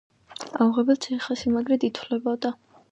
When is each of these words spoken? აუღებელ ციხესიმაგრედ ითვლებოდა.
აუღებელ 0.65 0.99
ციხესიმაგრედ 1.07 1.87
ითვლებოდა. 1.91 2.59